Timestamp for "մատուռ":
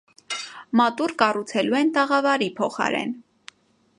0.79-1.13